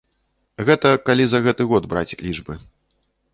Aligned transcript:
Гэта 0.69 0.93
калі 1.09 1.27
за 1.33 1.43
гэты 1.49 1.67
год 1.73 1.83
браць 1.93 2.17
лічбы. 2.25 2.59